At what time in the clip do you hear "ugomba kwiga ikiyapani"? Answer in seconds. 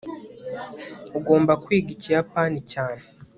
1.17-2.59